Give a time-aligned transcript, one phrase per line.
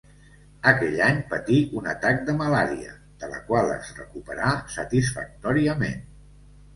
[0.69, 6.01] Aquell any patí un atac de malària de la qual es recuperà satisfactòriament.